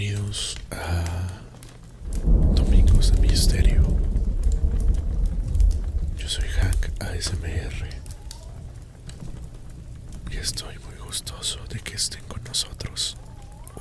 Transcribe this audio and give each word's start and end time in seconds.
bienvenidos 0.00 0.56
a 0.70 1.04
Domingos 2.54 3.12
de 3.12 3.20
Misterio. 3.20 3.82
Yo 6.16 6.26
soy 6.26 6.48
Hank 6.48 7.02
ASMR 7.02 7.86
y 10.30 10.36
estoy 10.38 10.78
muy 10.78 10.96
gustoso 11.04 11.58
de 11.68 11.80
que 11.80 11.96
estén 11.96 12.24
con 12.24 12.42
nosotros 12.44 13.18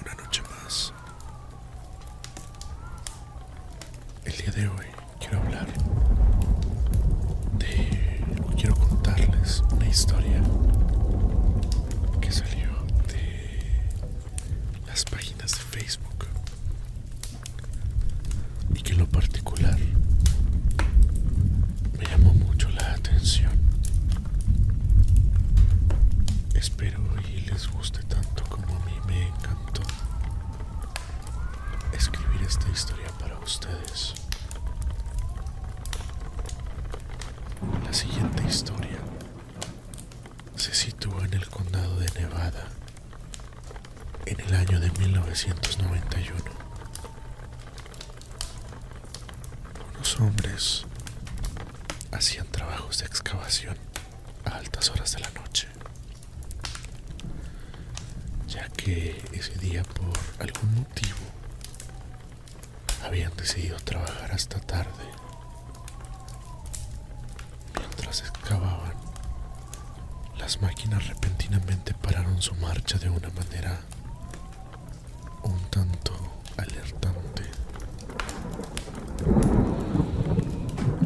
una 0.01 0.13
noche 0.15 0.41
más. 0.43 0.93
El 4.25 4.35
día 4.35 4.51
de 4.51 4.67
hoy 4.67 4.85
quiero 5.19 5.37
hablar 5.39 5.67
de, 7.57 8.25
quiero 8.57 8.75
contarles 8.75 9.63
una 9.71 9.87
historia 9.87 10.41
que 12.19 12.31
salió 12.31 12.69
de 13.07 13.59
las 14.87 15.05
páginas 15.05 15.51
de 15.51 15.79
Facebook 15.79 16.27
y 18.75 18.81
que 18.81 18.91
en 18.93 18.99
lo 18.99 19.07
me 21.97 22.05
llamó 22.05 22.33
mucho 22.33 22.69
la 22.69 22.93
atención. 22.93 23.51
Espero 26.53 26.99
y 27.27 27.41
les 27.41 27.67
guste 27.69 28.01
tanto 28.03 28.43
como 28.45 28.65
a 28.77 28.85
mí 28.85 28.93
me 29.05 29.27
encantó 29.27 29.81
escribir 31.91 32.41
esta 32.47 32.69
historia 32.69 33.07
para 33.19 33.37
ustedes. 33.39 34.13
La 37.83 37.91
siguiente 37.93 38.43
historia 38.47 38.99
se 40.55 40.73
sitúa 40.73 41.25
en 41.25 41.33
el 41.33 41.49
condado 41.49 41.99
de 41.99 42.09
Nevada 42.21 42.67
en 44.25 44.39
el 44.39 44.53
año 44.55 44.79
de 44.79 44.89
1991. 44.91 46.58
Unos 50.09 50.21
hombres 50.21 50.85
hacían 52.11 52.47
trabajos 52.47 52.97
de 52.97 53.05
excavación 53.05 53.77
a 54.43 54.55
altas 54.55 54.89
horas 54.89 55.11
de 55.13 55.19
la 55.19 55.29
noche, 55.31 55.67
ya 58.47 58.67
que 58.69 59.23
ese 59.33 59.53
día 59.59 59.83
por 59.83 60.17
algún 60.39 60.73
motivo 60.73 61.19
habían 63.05 63.35
decidido 63.37 63.77
trabajar 63.77 64.31
hasta 64.31 64.59
tarde. 64.59 65.05
Mientras 67.77 68.21
excavaban, 68.21 68.95
las 70.39 70.59
máquinas 70.59 71.07
repentinamente 71.07 71.93
pararon 71.93 72.41
su 72.41 72.55
marcha 72.55 72.97
de 72.97 73.09
una 73.11 73.29
manera 73.29 73.79
un 75.43 75.59
tanto 75.69 76.15
alertante. 76.57 77.43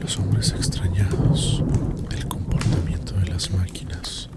Los 0.04 0.18
hombres 0.20 0.52
extrañados 0.52 1.64
del 2.10 2.28
comportamiento 2.28 3.14
de 3.14 3.26
las 3.28 3.50
máquinas 3.52 4.30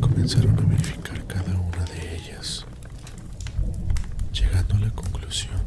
comenzaron 0.00 0.58
a 0.58 0.62
verificar 0.62 1.22
cada 1.26 1.54
una 1.54 1.84
de 1.84 2.16
ellas, 2.16 2.64
llegando 4.32 4.74
a 4.76 4.78
la 4.80 4.90
conclusión 4.90 5.60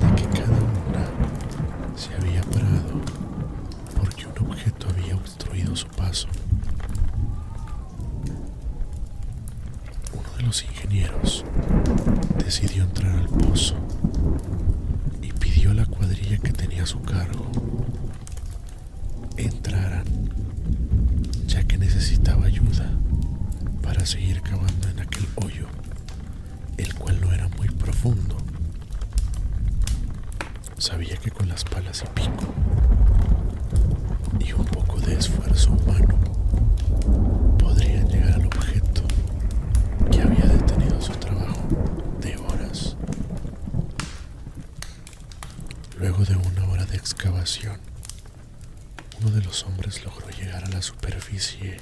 de 0.00 0.14
que 0.16 0.40
cada 0.40 0.58
una 0.58 1.96
se 1.96 2.12
había 2.14 2.42
parado 2.42 3.00
porque 3.96 4.26
un 4.26 4.50
objeto 4.50 4.88
había 4.90 5.14
obstruido 5.14 5.76
su 5.76 5.86
paso. 5.88 6.26
Uno 10.12 10.36
de 10.36 10.42
los 10.42 10.64
ingenieros 10.64 11.44
decidió 12.44 12.82
entrar 12.82 13.16
al 13.16 13.28
pozo 13.28 13.76
y 15.22 15.32
pidió 15.32 15.70
a 15.70 15.74
la 15.74 15.86
que 16.24 16.52
tenía 16.52 16.84
su 16.86 17.00
cargo 17.02 17.46
entraran, 19.36 20.04
ya 21.46 21.62
que 21.64 21.76
necesitaba 21.78 22.46
ayuda 22.46 22.90
para 23.82 24.04
seguir 24.06 24.40
cavando 24.40 24.88
en 24.88 25.00
aquel 25.00 25.26
hoyo, 25.36 25.66
el 26.78 26.94
cual 26.94 27.20
no 27.20 27.32
era 27.32 27.48
muy 27.56 27.68
profundo. 27.68 28.36
Sabía 30.78 31.16
que 31.16 31.30
con 31.30 31.48
las 31.48 31.64
palas 31.64 32.02
y 32.02 32.20
pico 32.20 32.52
y 34.40 34.52
un 34.52 34.64
poco 34.64 34.98
de 35.00 35.14
esfuerzo 35.14 35.72
humano 35.72 36.18
podrían 37.58 38.08
llegar 38.08 38.34
al 38.34 38.46
objeto 38.46 39.02
que 40.10 40.22
había 40.22 40.46
detenido 40.46 41.00
su 41.00 41.12
trabajo 41.12 41.62
de 42.20 42.36
horas. 42.36 42.96
Luego 45.98 46.24
de 46.24 46.36
una 46.36 46.64
hora 46.68 46.84
de 46.84 46.96
excavación, 46.96 47.80
uno 49.20 49.30
de 49.30 49.42
los 49.42 49.64
hombres 49.64 50.04
logró 50.04 50.28
llegar 50.28 50.64
a 50.64 50.68
la 50.68 50.82
superficie 50.82 51.78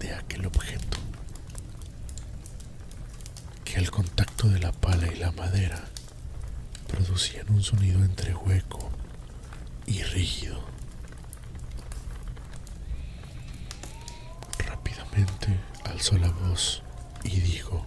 de 0.00 0.14
aquel 0.14 0.46
objeto, 0.46 0.98
que 3.64 3.76
al 3.76 3.90
contacto 3.90 4.48
de 4.48 4.58
la 4.58 4.72
pala 4.72 5.06
y 5.12 5.16
la 5.16 5.30
madera 5.30 5.84
producían 6.88 7.48
un 7.50 7.62
sonido 7.62 8.04
entre 8.04 8.34
hueco 8.34 8.90
y 9.86 10.02
rígido. 10.02 10.60
Rápidamente 14.58 15.60
alzó 15.84 16.18
la 16.18 16.30
voz 16.30 16.82
y 17.22 17.38
dijo, 17.40 17.86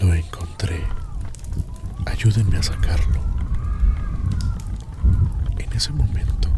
lo 0.00 0.12
encontré, 0.12 0.84
ayúdenme 2.06 2.58
a 2.58 2.62
sacarlo. 2.62 3.27
Ese 5.78 5.92
momento, 5.92 6.48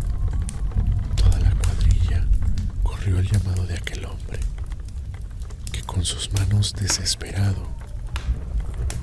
toda 1.15 1.39
la 1.41 1.51
cuadrilla 1.51 2.25
corrió 2.83 3.19
al 3.19 3.27
llamado 3.27 3.67
de 3.67 3.75
aquel 3.75 4.07
hombre, 4.07 4.41
que 5.71 5.83
con 5.83 6.07
sus 6.07 6.33
manos 6.33 6.73
desesperado 6.73 7.69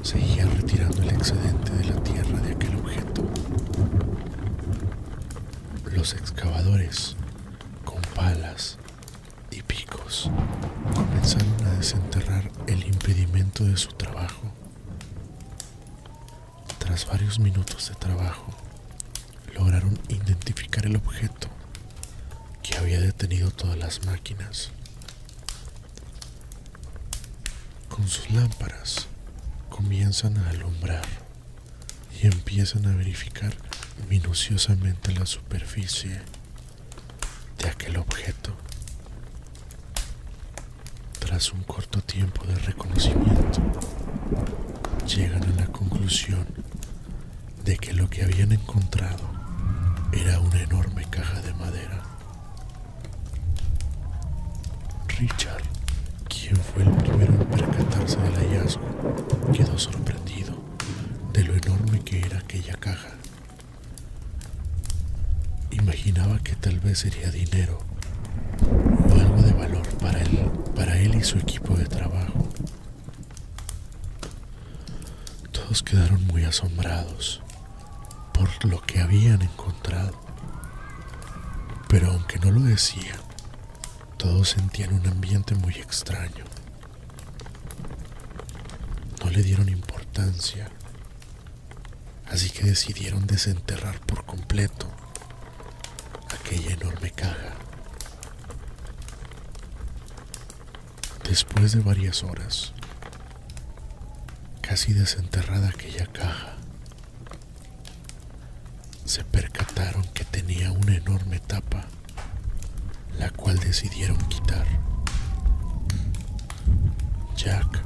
seguía 0.01 0.47
retirando 0.47 1.03
el 1.03 1.09
excedente 1.11 1.71
de 1.71 1.83
la 1.83 2.01
tierra 2.01 2.39
de 2.39 2.51
aquel 2.51 2.77
objeto. 2.77 3.29
Los 5.91 6.13
excavadores, 6.13 7.15
con 7.85 8.01
palas 8.15 8.79
y 9.51 9.61
picos, 9.61 10.31
comenzaron 10.95 11.63
a 11.67 11.77
desenterrar 11.77 12.49
el 12.65 12.83
impedimento 12.87 13.65
de 13.65 13.77
su 13.77 13.89
trabajo. 13.89 14.51
Tras 16.79 17.05
varios 17.05 17.37
minutos 17.37 17.89
de 17.89 17.95
trabajo, 17.97 18.51
lograron 19.57 19.99
identificar 20.09 20.85
el 20.85 20.95
objeto 20.95 21.47
que 22.61 22.77
había 22.77 22.99
detenido 22.99 23.49
todas 23.51 23.77
las 23.77 24.05
máquinas. 24.05 24.71
Con 27.89 28.07
sus 28.07 28.29
lámparas 28.31 29.07
comienzan 29.69 30.37
a 30.37 30.49
alumbrar 30.49 31.05
y 32.21 32.27
empiezan 32.27 32.85
a 32.85 32.95
verificar 32.95 33.53
minuciosamente 34.09 35.11
la 35.13 35.25
superficie 35.25 36.21
de 37.57 37.69
aquel 37.69 37.97
objeto. 37.97 38.55
Tras 41.19 41.51
un 41.51 41.63
corto 41.63 42.01
tiempo 42.01 42.45
de 42.45 42.55
reconocimiento, 42.55 43.61
llegan 45.07 45.43
a 45.43 45.61
la 45.61 45.67
conclusión 45.67 46.45
de 47.63 47.77
que 47.77 47.93
lo 47.93 48.09
que 48.09 48.23
habían 48.23 48.51
encontrado 48.51 49.36
era 50.19 50.39
una 50.39 50.61
enorme 50.61 51.05
caja 51.09 51.41
de 51.41 51.53
madera. 51.53 52.01
Richard, 55.19 55.63
quien 56.27 56.55
fue 56.55 56.83
el 56.83 56.91
primero 56.91 57.33
en 57.33 57.47
percatarse 57.47 58.17
del 58.17 58.35
hallazgo, 58.35 58.81
quedó 59.53 59.77
sorprendido 59.77 60.55
de 61.33 61.43
lo 61.43 61.55
enorme 61.55 61.99
que 62.01 62.19
era 62.21 62.39
aquella 62.39 62.75
caja. 62.75 63.09
Imaginaba 65.71 66.39
que 66.39 66.55
tal 66.55 66.79
vez 66.79 66.99
sería 66.99 67.31
dinero 67.31 67.79
o 69.09 69.13
algo 69.19 69.41
de 69.41 69.53
valor 69.53 69.87
para 69.99 70.21
él, 70.21 70.51
para 70.75 70.97
él 70.97 71.15
y 71.15 71.23
su 71.23 71.37
equipo 71.37 71.75
de 71.75 71.85
trabajo. 71.85 72.47
Todos 75.51 75.83
quedaron 75.83 76.25
muy 76.27 76.43
asombrados 76.43 77.41
por 78.37 78.65
lo 78.65 78.79
que 78.81 78.99
habían 78.99 79.41
encontrado. 79.41 80.13
Pero 81.89 82.11
aunque 82.11 82.37
no 82.37 82.51
lo 82.51 82.61
decían, 82.61 83.19
todos 84.17 84.49
sentían 84.49 84.93
un 84.93 85.07
ambiente 85.07 85.55
muy 85.55 85.73
extraño. 85.75 86.45
No 89.23 89.31
le 89.31 89.41
dieron 89.41 89.69
importancia, 89.69 90.69
así 92.29 92.51
que 92.51 92.63
decidieron 92.63 93.25
desenterrar 93.25 93.99
por 94.01 94.23
completo 94.25 94.87
aquella 96.29 96.73
enorme 96.73 97.09
caja. 97.11 97.55
Después 101.23 101.71
de 101.71 101.79
varias 101.79 102.23
horas, 102.23 102.73
casi 104.61 104.93
desenterrada 104.93 105.69
aquella 105.69 106.05
caja, 106.05 106.57
se 109.07 109.23
percataron 109.23 110.03
que 110.13 110.25
tenía 110.25 110.69
una 110.73 110.93
enorme 110.97 111.39
tapa, 111.39 111.85
la 113.17 113.29
cual 113.29 113.57
decidieron 113.57 114.17
quitar. 114.27 114.67
Jack, 117.37 117.83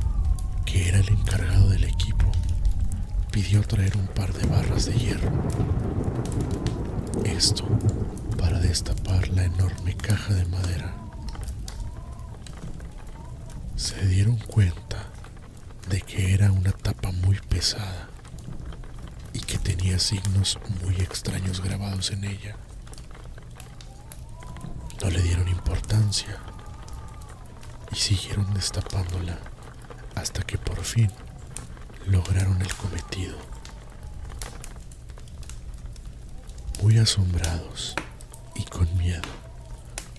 que 0.66 0.90
era 0.90 0.98
el 0.98 1.10
encargado 1.10 1.70
del 1.70 1.84
equipo, 1.84 2.26
pidió 3.30 3.62
traer 3.62 3.96
un 3.98 4.08
par 4.08 4.34
de 4.34 4.48
barras 4.48 4.88
de 4.88 4.94
hierro. 4.94 5.32
Esto 7.24 7.68
para 8.40 8.60
destapar 8.60 9.28
la 9.28 9.44
enorme 9.44 9.96
caja 9.96 10.34
de 10.34 10.46
madera. 10.46 10.96
Se 13.76 14.08
dieron 14.08 14.38
cuenta 14.38 15.06
de 15.88 16.02
que 16.02 16.34
era 16.34 16.52
una 16.52 16.72
tapa 16.72 17.12
muy 17.12 17.38
pesada 17.48 18.10
que 19.52 19.58
tenía 19.58 20.00
signos 20.00 20.58
muy 20.82 20.96
extraños 20.96 21.62
grabados 21.62 22.12
en 22.12 22.24
ella. 22.24 22.56
No 25.04 25.10
le 25.10 25.22
dieron 25.22 25.50
importancia 25.50 26.38
y 27.92 27.98
siguieron 27.98 28.54
destapándola 28.54 29.38
hasta 30.16 30.42
que 30.44 30.58
por 30.58 30.82
fin 30.86 31.12
lograron 32.08 32.62
el 32.62 32.74
cometido. 32.76 33.36
Muy 36.82 36.98
asombrados 36.98 37.94
y 38.56 38.64
con 38.64 38.98
miedo, 38.98 39.28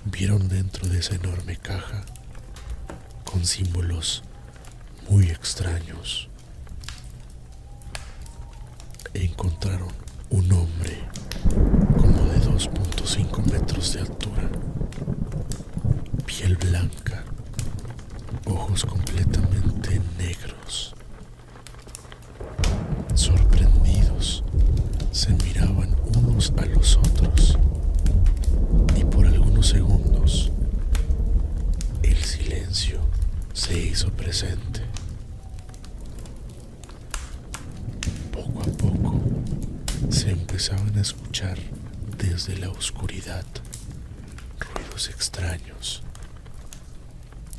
vieron 0.04 0.46
dentro 0.46 0.86
de 0.90 0.98
esa 0.98 1.14
enorme 1.14 1.56
caja 1.56 2.04
con 3.24 3.46
símbolos 3.46 4.24
muy 5.08 5.30
extraños. 5.30 6.28
Encontraron 9.14 9.88
un 10.30 10.52
hombre 10.52 10.98
como 11.96 12.24
de 12.24 12.40
2.5 12.40 13.52
metros 13.52 13.92
de 13.92 14.00
altura, 14.00 14.48
piel 16.24 16.56
blanca, 16.56 17.24
ojos 18.46 18.84
completamente 18.84 20.00
negros. 20.18 20.94
Sorprendidos, 23.14 24.44
se 25.10 25.32
miraban 25.34 25.94
unos 26.16 26.52
a 26.56 26.66
los 26.66 26.96
otros 26.96 27.58
y 28.96 29.04
por 29.04 29.26
algunos 29.26 29.68
segundos 29.68 30.50
el 32.02 32.16
silencio 32.16 33.00
se 33.52 33.78
hizo 33.78 34.10
presente. 34.10 34.80
Poco 38.32 38.60
a 38.60 38.64
poco 38.64 39.20
se 40.12 40.30
empezaban 40.30 40.96
a 40.98 41.00
escuchar 41.00 41.58
desde 42.18 42.56
la 42.58 42.68
oscuridad 42.68 43.46
ruidos 44.60 45.08
extraños. 45.08 46.02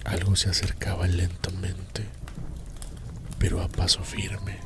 Algo 0.05 0.35
se 0.35 0.51
acercaba 0.51 1.07
lentamente, 1.07 2.07
pero 3.39 3.61
a 3.61 3.67
paso 3.67 4.03
firme. 4.03 4.59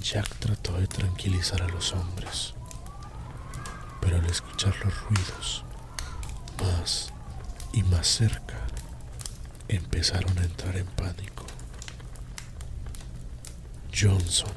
Jack 0.00 0.28
trató 0.38 0.78
de 0.78 0.86
tranquilizar 0.86 1.60
a 1.62 1.68
los 1.68 1.92
hombres, 1.92 2.54
pero 4.00 4.18
al 4.18 4.26
escuchar 4.26 4.76
los 4.84 4.94
ruidos 5.02 5.64
más 6.60 7.12
y 7.72 7.82
más 7.82 8.06
cerca, 8.06 8.58
empezaron 9.68 10.38
a 10.38 10.44
entrar 10.44 10.76
en 10.76 10.86
pánico. 10.86 11.41
Johnson, 14.02 14.50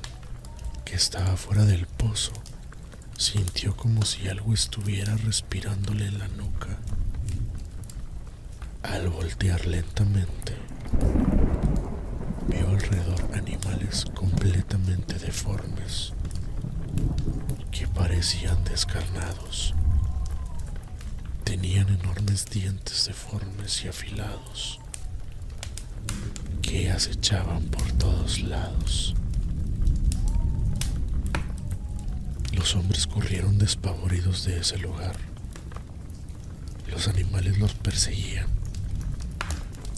que 0.86 0.96
estaba 0.96 1.38
fuera 1.38 1.66
del 1.66 1.86
pozo, 1.86 2.32
sintió 3.16 3.76
como 3.76 4.04
si 4.04 4.28
algo 4.28 4.56
estuviera 4.56 5.16
respirándole 5.18 6.08
en 6.08 6.18
la 6.18 6.28
nuca. 6.30 6.80
Al 8.82 9.08
voltear 9.10 9.68
lentamente, 9.68 10.56
vio 12.48 12.70
alrededor 12.70 13.36
animales 13.36 14.06
completamente 14.16 15.20
deformes 15.20 16.14
que 17.70 17.88
parecían 17.88 18.64
descarnados. 18.64 19.76
Tenían 21.44 21.90
enormes 21.90 22.48
dientes 22.48 23.06
deformes 23.06 23.84
y 23.86 23.90
afilados 23.90 24.80
que 26.64 26.90
acechaban 26.90 27.64
por 27.66 27.92
todos 27.92 28.40
lados. 28.40 29.14
Los 32.66 32.76
hombres 32.78 33.06
corrieron 33.06 33.60
despavoridos 33.60 34.44
de 34.46 34.58
ese 34.58 34.80
lugar. 34.80 35.16
Los 36.88 37.08
animales 37.08 37.60
los 37.60 37.76
perseguían. 37.76 38.48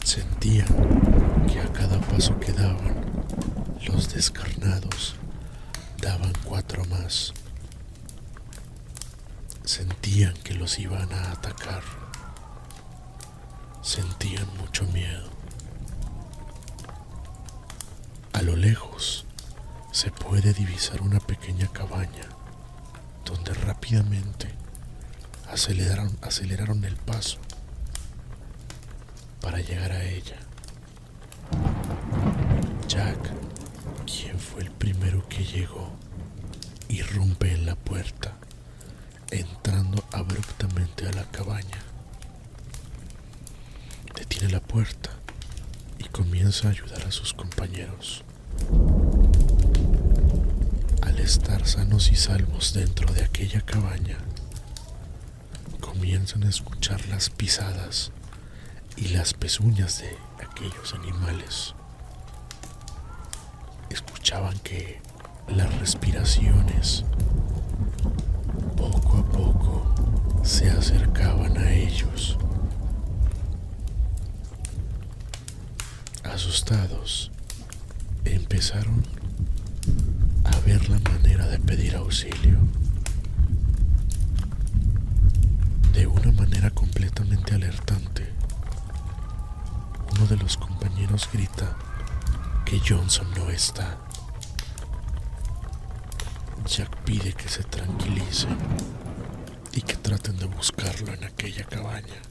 Sentían 0.04 0.68
que 1.50 1.60
a 1.60 1.72
cada 1.72 1.98
paso 1.98 2.38
que 2.38 2.52
daban, 2.52 2.94
los 3.86 4.12
descarnados 4.12 5.16
daban 6.02 6.30
cuatro 6.44 6.84
más. 6.84 7.32
Sentían 9.64 10.34
que 10.44 10.52
los 10.52 10.78
iban 10.78 11.10
a 11.10 11.32
atacar. 11.32 11.82
Sentían 13.80 14.46
mucho 14.58 14.84
miedo. 14.88 15.30
A 18.34 18.42
lo 18.42 18.56
lejos 18.56 19.24
se 19.90 20.10
puede 20.10 20.52
divisar 20.52 21.00
una 21.00 21.18
pequeña 21.18 21.66
cabaña 21.68 22.37
donde 23.28 23.52
rápidamente 23.52 24.48
aceleraron, 25.50 26.16
aceleraron 26.22 26.82
el 26.84 26.96
paso 26.96 27.38
para 29.42 29.60
llegar 29.60 29.92
a 29.92 30.02
ella. 30.02 30.36
Jack, 32.88 33.18
quien 34.06 34.38
fue 34.38 34.62
el 34.62 34.70
primero 34.70 35.28
que 35.28 35.44
llegó, 35.44 35.92
irrumpe 36.88 37.52
en 37.52 37.66
la 37.66 37.76
puerta, 37.76 38.32
entrando 39.30 40.02
abruptamente 40.12 41.06
a 41.06 41.12
la 41.12 41.24
cabaña. 41.24 41.82
Detiene 44.14 44.50
la 44.50 44.60
puerta 44.60 45.10
y 45.98 46.04
comienza 46.04 46.68
a 46.68 46.70
ayudar 46.70 47.06
a 47.06 47.10
sus 47.10 47.34
compañeros. 47.34 48.24
Estar 51.28 51.66
sanos 51.66 52.10
y 52.10 52.16
salvos 52.16 52.72
dentro 52.72 53.12
de 53.12 53.22
aquella 53.22 53.60
cabaña, 53.60 54.16
comienzan 55.78 56.44
a 56.44 56.48
escuchar 56.48 57.06
las 57.08 57.28
pisadas 57.28 58.12
y 58.96 59.08
las 59.08 59.34
pezuñas 59.34 60.00
de 60.00 60.16
aquellos 60.42 60.94
animales. 60.94 61.74
Escuchaban 63.90 64.58
que 64.60 65.02
las 65.48 65.78
respiraciones 65.78 67.04
poco 68.74 69.18
a 69.18 69.24
poco 69.30 70.40
se 70.44 70.70
acercaban 70.70 71.58
a 71.58 71.70
ellos. 71.72 72.38
Asustados, 76.24 77.30
empezaron 78.24 79.04
a 80.44 80.60
ver 80.60 80.88
la 80.88 80.98
manera 80.98 81.46
de 81.46 81.58
pedir 81.58 81.96
auxilio. 81.96 82.58
De 85.92 86.06
una 86.06 86.32
manera 86.32 86.70
completamente 86.70 87.54
alertante, 87.54 88.32
uno 90.14 90.26
de 90.26 90.36
los 90.36 90.56
compañeros 90.56 91.28
grita 91.32 91.76
que 92.64 92.77
Johnson 92.88 93.30
no 93.36 93.50
está. 93.50 93.98
Jack 96.64 96.96
pide 97.04 97.34
que 97.34 97.46
se 97.46 97.62
tranquilicen 97.62 98.56
y 99.74 99.82
que 99.82 99.94
traten 99.94 100.38
de 100.38 100.46
buscarlo 100.46 101.12
en 101.12 101.22
aquella 101.22 101.64
cabaña. 101.64 102.22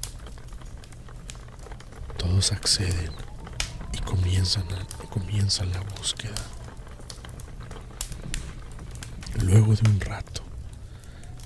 Todos 2.18 2.52
acceden 2.54 3.12
y 3.94 4.00
comienzan, 4.00 4.66
comienzan 5.12 5.72
la 5.74 5.82
búsqueda. 5.82 6.42
Luego 9.44 9.76
de 9.76 9.88
un 9.88 10.00
rato, 10.00 10.42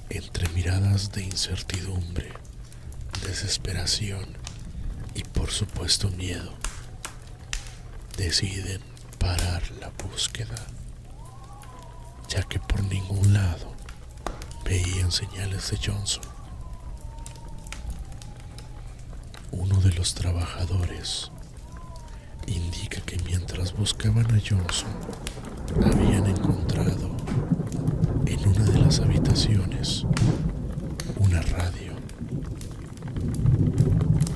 entre 0.09 0.47
miradas 0.49 1.11
de 1.11 1.23
incertidumbre, 1.23 2.31
desesperación 3.25 4.37
y 5.15 5.23
por 5.23 5.51
supuesto 5.51 6.09
miedo, 6.11 6.53
deciden 8.15 8.90
parar 9.21 9.61
la 9.79 9.91
búsqueda, 10.03 10.55
ya 12.27 12.41
que 12.41 12.59
por 12.59 12.83
ningún 12.85 13.33
lado 13.33 13.71
veían 14.65 15.11
señales 15.11 15.69
de 15.69 15.77
Johnson. 15.77 16.23
Uno 19.51 19.79
de 19.81 19.93
los 19.93 20.15
trabajadores 20.15 21.31
indica 22.47 22.99
que 23.01 23.17
mientras 23.23 23.73
buscaban 23.73 24.25
a 24.33 24.39
Johnson, 24.39 24.89
habían 25.85 26.25
encontrado 26.25 27.15
en 28.25 28.47
una 28.47 28.65
de 28.65 28.79
las 28.79 28.99
habitaciones 29.01 30.07
una 31.17 31.43
radio, 31.43 31.93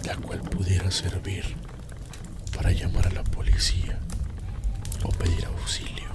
la 0.06 0.16
cual 0.18 0.42
pudiera 0.42 0.92
servir 0.92 1.56
para 2.56 2.72
llamar 2.72 3.08
a 3.08 3.12
la 3.12 3.24
policía 3.24 3.95
o 5.06 5.10
pedir 5.10 5.46
auxilio. 5.46 6.10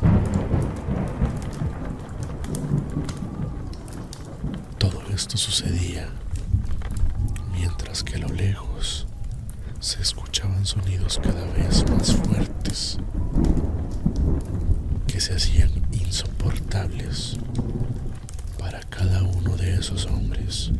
Todo 4.78 5.00
esto 5.14 5.36
sucedía 5.36 6.08
mientras 7.52 8.02
que 8.02 8.16
a 8.16 8.18
lo 8.18 8.28
lejos 8.28 9.06
se 9.78 10.02
escuchaban 10.02 10.66
sonidos 10.66 11.20
cada 11.22 11.44
vez 11.52 11.88
más 11.90 12.14
fuertes 12.16 12.98
que 15.06 15.20
se 15.20 15.34
hacían 15.34 15.70
insoportables 15.92 17.36
para 18.58 18.80
cada 18.80 19.22
uno 19.22 19.56
de 19.56 19.74
esos 19.74 20.06
hombres. 20.06 20.72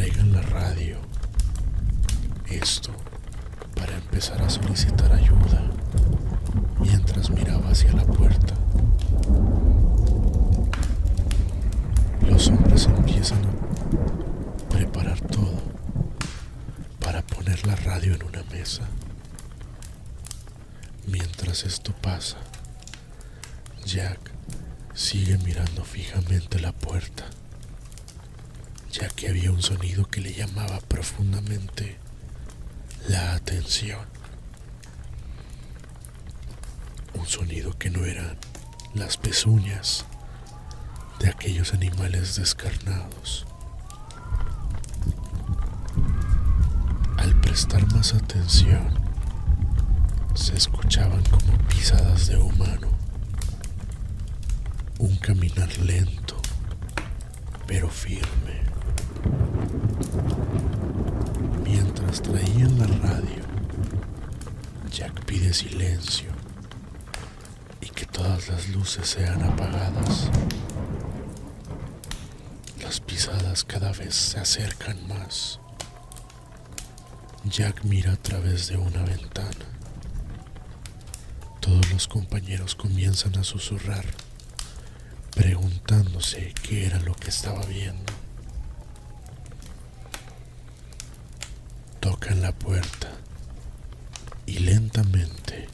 Traigan 0.00 0.32
la 0.32 0.40
radio. 0.40 0.96
Esto 2.48 2.90
para 3.74 3.94
empezar 3.98 4.40
a 4.40 4.48
solicitar 4.48 5.12
ayuda 5.12 5.60
mientras 6.78 7.28
miraba 7.28 7.68
hacia 7.68 7.92
la 7.92 8.06
puerta. 8.06 8.54
Los 12.22 12.48
hombres 12.48 12.86
empiezan 12.86 13.44
a 13.44 14.68
preparar 14.70 15.20
todo 15.20 15.60
para 16.98 17.20
poner 17.20 17.66
la 17.66 17.76
radio 17.76 18.14
en 18.14 18.22
una 18.22 18.42
mesa. 18.44 18.88
Mientras 21.08 21.64
esto 21.64 21.92
pasa, 22.00 22.38
Jack 23.84 24.30
sigue 24.94 25.36
mirando 25.44 25.84
fijamente 25.84 26.58
la 26.58 26.72
puerta, 26.72 27.26
ya 28.92 29.08
que 29.08 29.28
había 29.28 29.52
un 29.52 29.62
sonido 29.62 30.06
que 30.06 30.20
le 30.20 30.32
llamaba 30.32 30.80
profundamente 30.80 31.98
la 33.08 33.34
atención. 33.34 34.00
Un 37.14 37.26
sonido 37.26 37.76
que 37.78 37.90
no 37.90 38.04
eran 38.04 38.36
las 38.94 39.16
pezuñas 39.16 40.04
de 41.20 41.28
aquellos 41.28 41.72
animales 41.74 42.36
descarnados. 42.36 43.46
Al 47.18 47.38
prestar 47.40 47.86
más 47.92 48.14
atención, 48.14 48.98
se 50.34 50.56
escuchaban 50.56 51.22
como 51.24 51.58
pisadas 51.68 52.26
de 52.26 52.38
humano, 52.38 52.88
un 54.98 55.16
caminar 55.16 55.76
lento, 55.78 56.39
pero 57.70 57.88
firme. 57.88 58.64
Mientras 61.64 62.20
traían 62.20 62.76
la 62.80 62.86
radio, 62.88 63.44
Jack 64.90 65.24
pide 65.24 65.54
silencio 65.54 66.32
y 67.80 67.86
que 67.90 68.06
todas 68.06 68.48
las 68.48 68.68
luces 68.70 69.08
sean 69.08 69.40
apagadas. 69.44 70.30
Las 72.82 72.98
pisadas 72.98 73.62
cada 73.62 73.92
vez 73.92 74.16
se 74.16 74.40
acercan 74.40 75.06
más. 75.06 75.60
Jack 77.44 77.84
mira 77.84 78.14
a 78.14 78.16
través 78.16 78.66
de 78.66 78.78
una 78.78 79.04
ventana. 79.04 79.66
Todos 81.60 81.88
los 81.92 82.08
compañeros 82.08 82.74
comienzan 82.74 83.38
a 83.38 83.44
susurrar, 83.44 84.06
preguntándose 85.40 86.52
qué 86.62 86.84
era 86.84 86.98
lo 87.00 87.14
que 87.14 87.30
estaba 87.30 87.64
viendo. 87.64 88.12
Tocan 91.98 92.42
la 92.42 92.52
puerta 92.52 93.08
y 94.44 94.58
lentamente 94.58 95.66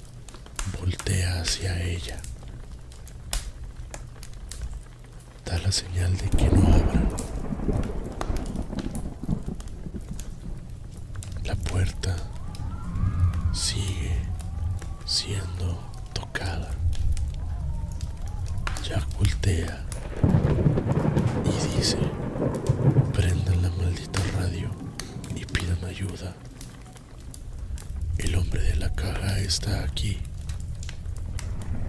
voltea 0.78 1.40
hacia 1.40 1.82
ella. 1.82 2.22
Da 5.44 5.58
la 5.58 5.72
señal 5.72 6.16
de 6.16 6.30
que 6.30 6.48
no 6.48 6.62
abran. 6.72 7.08
La 11.42 11.56
puerta 11.56 12.14
sigue 13.52 14.16
siendo 15.04 15.82
tocada. 16.12 16.70
Jack 18.88 19.04
voltea 19.18 19.84
y 21.44 21.76
dice, 21.76 21.98
prendan 23.12 23.60
la 23.60 23.70
maldita 23.70 24.20
radio 24.38 24.70
y 25.34 25.44
pidan 25.44 25.84
ayuda. 25.84 26.36
El 28.18 28.36
hombre 28.36 28.62
de 28.62 28.76
la 28.76 28.92
caja 28.94 29.40
está 29.40 29.82
aquí. 29.82 30.18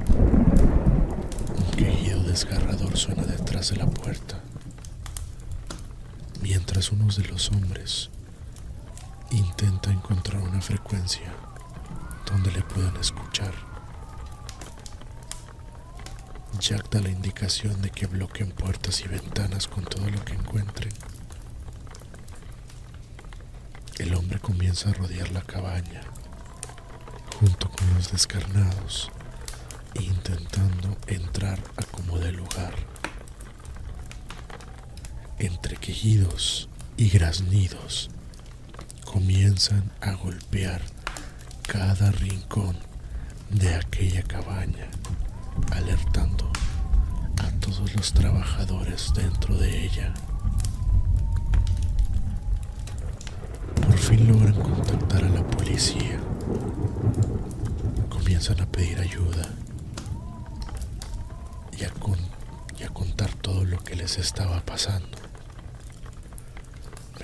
Un 0.10 1.72
quejido 1.78 2.24
desgarrador 2.38 2.96
suena 2.96 3.24
detrás 3.24 3.72
de 3.72 3.78
la 3.78 3.88
puerta, 3.88 4.40
mientras 6.44 6.92
uno 6.92 7.08
de 7.12 7.24
los 7.30 7.50
hombres 7.50 8.12
intenta 9.32 9.92
encontrar 9.92 10.44
una 10.44 10.62
frecuencia 10.62 11.34
donde 12.28 12.52
le 12.52 12.62
puedan 12.62 12.96
escuchar. 12.98 13.56
Jack 16.60 16.92
da 16.92 17.02
la 17.02 17.10
indicación 17.10 17.82
de 17.82 17.90
que 17.90 18.06
bloqueen 18.06 18.52
puertas 18.52 19.02
y 19.02 19.08
ventanas 19.08 19.68
con 19.68 19.84
todo 19.86 20.08
lo 20.08 20.24
que 20.24 20.34
encuentren. 20.34 20.94
El 23.98 24.14
hombre 24.14 24.38
comienza 24.38 24.92
a 24.92 24.94
rodear 24.94 25.32
la 25.32 25.42
cabaña 25.42 26.02
junto 27.40 27.68
con 27.72 27.92
los 27.96 28.12
descarnados, 28.12 29.12
intentando 30.02 30.98
entrar 31.08 31.60
a 31.78 31.84
como 31.84 32.20
de 32.20 32.32
lugar. 32.32 32.74
Entre 35.40 35.78
quejidos 35.78 36.70
y 36.98 37.10
graznidos, 37.10 38.10
comienzan 39.06 39.92
a 40.02 40.14
golpear 40.14 40.82
cada 41.62 42.12
rincón 42.12 42.76
de 43.50 43.76
aquella 43.76 44.24
cabaña, 44.24 44.88
alertando 45.72 46.52
a 47.44 47.52
todos 47.60 47.96
los 47.96 48.14
trabajadores 48.14 49.14
dentro 49.14 49.58
de 49.58 49.86
ella. 49.86 50.14
Por 53.86 53.98
fin 53.98 54.28
logran 54.28 54.56
contactar 54.56 55.24
a 55.24 55.30
la 55.30 55.44
policía. 55.46 56.20
Comienzan 58.10 58.60
a 58.62 58.66
pedir 58.66 59.00
ayuda 59.00 59.50
y 61.80 61.84
a, 61.84 61.88
a 62.86 62.90
contar 62.94 63.34
todo 63.42 63.64
lo 63.64 63.78
que 63.84 63.96
les 63.96 64.18
estaba 64.18 64.60
pasando. 64.62 65.18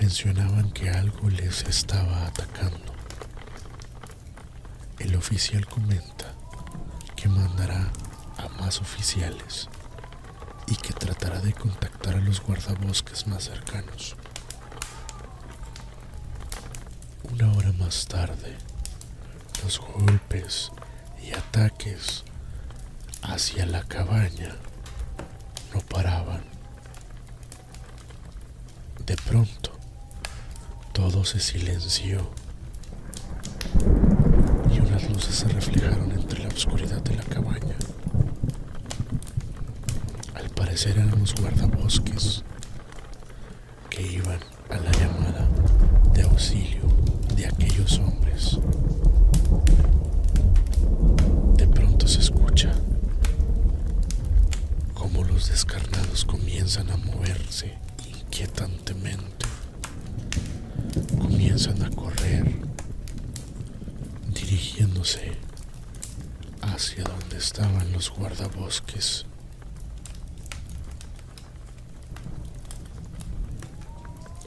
Mencionaban 0.00 0.70
que 0.70 0.90
algo 0.90 1.28
les 1.28 1.62
estaba 1.64 2.26
atacando. 2.26 2.92
El 4.98 5.16
oficial 5.16 5.66
comenta 5.66 6.34
que 7.16 7.28
mandará 7.28 7.90
a 8.38 8.48
más 8.60 8.80
oficiales 8.80 9.68
y 10.66 10.76
que 10.76 10.92
tratará 10.92 11.40
de 11.40 11.52
contactar 11.52 12.14
a 12.16 12.20
los 12.20 12.40
guardabosques 12.40 13.26
más 13.26 13.44
cercanos. 13.44 14.16
Una 17.32 17.52
hora 17.52 17.72
más 17.72 18.06
tarde, 18.06 18.56
los 19.62 19.80
golpes 19.80 20.70
y 21.22 21.32
ataques 21.32 22.24
hacia 23.24 23.64
la 23.66 23.82
cabaña 23.82 24.54
no 25.72 25.80
paraban. 25.80 26.42
De 29.06 29.16
pronto, 29.16 29.70
todo 30.92 31.24
se 31.24 31.40
silenció 31.40 32.30
y 34.72 34.78
unas 34.80 35.08
luces 35.10 35.34
se 35.36 35.48
reflejaron 35.48 36.12
entre 36.12 36.42
la 36.42 36.48
oscuridad 36.48 37.02
de 37.02 37.16
la 37.16 37.22
cabaña. 37.24 37.76
Al 40.34 40.48
parecer 40.50 40.96
eran 40.98 41.18
los 41.18 41.34
guardabosques 41.34 42.44
que 43.90 44.02
iban 44.02 44.38
a 44.70 44.76
la 44.76 44.92
llamada 44.92 45.48
de 46.12 46.22
auxilio 46.22 46.82
de 47.36 47.46
aquellos 47.46 47.98
hombres. 47.98 48.58
De 51.56 51.66
pronto 51.66 52.06
se 52.06 52.20
escucha 52.20 52.72
como 55.14 55.28
los 55.28 55.48
descarnados 55.48 56.24
comienzan 56.24 56.90
a 56.90 56.96
moverse 56.96 57.78
inquietantemente. 58.04 59.46
comienzan 61.16 61.84
a 61.84 61.90
correr, 61.90 62.52
dirigiéndose 64.26 65.38
hacia 66.62 67.04
donde 67.04 67.36
estaban 67.36 67.92
los 67.92 68.10
guardabosques. 68.10 69.26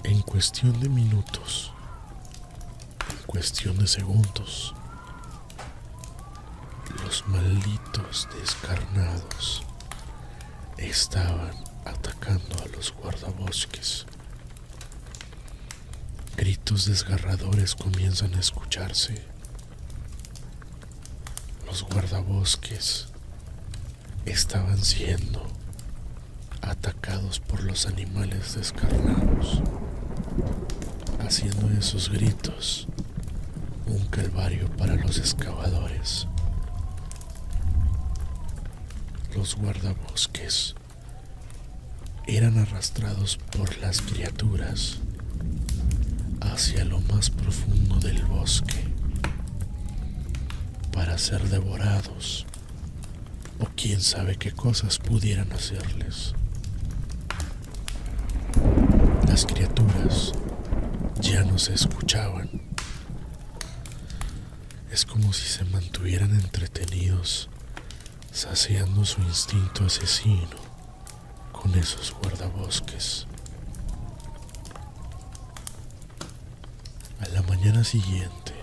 En 0.03 0.21
cuestión 0.21 0.77
de 0.81 0.89
minutos, 0.89 1.71
en 3.09 3.25
cuestión 3.25 3.77
de 3.77 3.87
segundos, 3.87 4.75
los 7.03 7.25
malditos 7.29 8.27
descarnados 8.37 9.66
estaban 10.77 11.51
atacando 11.85 12.55
a 12.63 12.67
los 12.75 12.93
guardabosques. 12.93 14.05
Gritos 16.35 16.85
desgarradores 16.85 17.75
comienzan 17.75 18.33
a 18.35 18.39
escucharse. 18.39 19.21
Los 21.65 21.83
guardabosques 21.83 23.07
estaban 24.25 24.77
siendo 24.83 25.47
atacados 26.61 27.39
por 27.39 27.63
los 27.63 27.85
animales 27.85 28.55
descarnados, 28.55 29.61
haciendo 31.19 31.69
esos 31.77 32.09
gritos 32.09 32.87
un 33.87 34.05
calvario 34.07 34.69
para 34.77 34.95
los 34.95 35.17
excavadores. 35.17 36.27
Los 39.37 39.55
guardabosques 39.55 40.73
eran 42.25 42.57
arrastrados 42.57 43.37
por 43.37 43.77
las 43.77 44.01
criaturas 44.01 44.97
hacia 46.41 46.83
lo 46.85 46.99
más 47.01 47.29
profundo 47.29 47.99
del 47.99 48.25
bosque 48.25 48.83
para 50.91 51.19
ser 51.19 51.47
devorados 51.49 52.47
o 53.59 53.67
quién 53.75 54.01
sabe 54.01 54.37
qué 54.37 54.53
cosas 54.53 54.97
pudieran 54.97 55.53
hacerles. 55.53 56.33
Las 59.27 59.45
criaturas 59.45 60.31
ya 61.21 61.43
no 61.43 61.59
se 61.59 61.75
escuchaban. 61.75 62.49
Es 64.91 65.05
como 65.05 65.31
si 65.31 65.47
se 65.47 65.63
mantuvieran 65.65 66.31
entretenidos, 66.31 67.51
saciando 68.37 69.03
su 69.03 69.19
instinto 69.21 69.83
asesino 69.83 70.57
con 71.51 71.73
esos 71.73 72.13
guardabosques. 72.21 73.25
A 77.19 77.27
la 77.29 77.41
mañana 77.41 77.83
siguiente, 77.83 78.53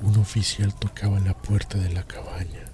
un 0.00 0.18
oficial 0.18 0.74
tocaba 0.74 1.20
la 1.20 1.34
puerta 1.34 1.78
de 1.78 1.90
la 1.90 2.02
cabaña. 2.02 2.64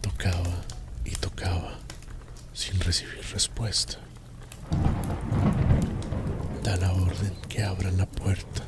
Tocaba 0.00 0.62
y 1.04 1.12
tocaba 1.12 1.78
sin 2.52 2.80
recibir 2.80 3.24
respuesta. 3.32 3.98
Da 6.64 6.76
la 6.76 6.92
orden 6.92 7.36
que 7.48 7.62
abran 7.62 7.98
la 7.98 8.06
puerta. 8.06 8.64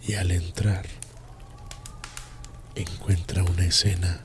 Y 0.00 0.14
al 0.14 0.30
entrar, 0.30 0.86
encuentra 2.74 3.42
una 3.44 3.64
escena 3.66 4.20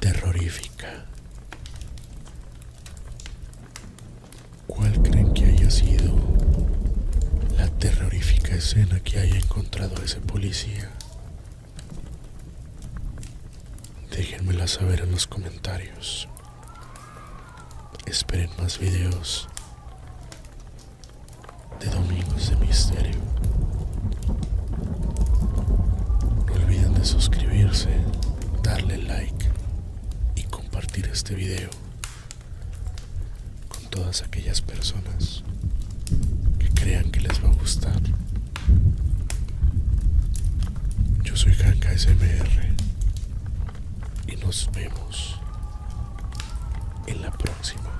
terrorífica. 0.00 1.06
¿Cuál 4.66 4.92
creen 5.02 5.32
que 5.32 5.44
haya 5.46 5.70
sido 5.70 6.14
la 7.56 7.68
terrorífica 7.78 8.54
escena 8.54 9.00
que 9.00 9.18
haya 9.20 9.36
encontrado 9.36 10.02
ese 10.02 10.20
policía? 10.20 10.90
Déjenmela 14.10 14.66
saber 14.66 15.00
en 15.00 15.10
los 15.12 15.26
comentarios. 15.26 16.28
Esperen 18.06 18.50
más 18.58 18.78
videos 18.78 19.48
de 21.80 21.86
Domingos 21.86 22.50
de 22.50 22.56
Misterio. 22.56 23.18
No 26.46 26.54
olviden 26.54 26.94
de 26.94 27.04
suscribirse, 27.04 27.90
darle 28.62 28.98
like 28.98 29.46
y 30.36 30.42
compartir 30.94 31.12
este 31.12 31.34
video 31.34 31.70
con 33.68 33.84
todas 33.90 34.22
aquellas 34.22 34.60
personas 34.60 35.42
que 36.60 36.68
crean 36.68 37.10
que 37.10 37.20
les 37.20 37.42
va 37.42 37.48
a 37.48 37.54
gustar. 37.54 38.00
Yo 41.24 41.36
soy 41.36 41.52
Hanka 41.52 41.98
SMR 41.98 42.74
y 44.28 44.36
nos 44.36 44.70
vemos 44.72 45.40
en 47.08 47.22
la 47.22 47.32
próxima. 47.32 47.90